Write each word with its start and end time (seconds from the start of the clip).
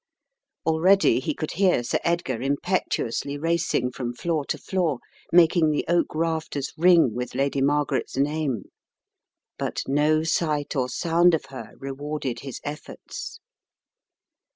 Already 0.65 1.19
he 1.19 1.35
could 1.35 1.51
hear 1.51 1.83
Sir 1.83 1.99
Edgar 2.03 2.41
impetuously 2.41 3.37
racing 3.37 3.91
from 3.91 4.15
floor 4.15 4.43
to 4.45 4.57
floor, 4.57 4.97
making 5.31 5.69
the 5.69 5.85
oak 5.87 6.15
rafters 6.15 6.73
ring 6.75 7.13
with 7.13 7.35
Lady 7.35 7.61
Margaret's 7.61 8.17
name. 8.17 8.63
But 9.59 9.83
no 9.87 10.23
sight 10.23 10.75
or 10.75 10.89
sound 10.89 11.35
of 11.35 11.45
her 11.49 11.73
rewarded 11.77 12.39
his 12.39 12.59
efforts. 12.63 13.39